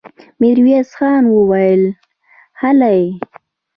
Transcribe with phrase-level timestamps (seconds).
[0.39, 1.83] ميرويس خان وويل:
[2.61, 3.01] هلئ!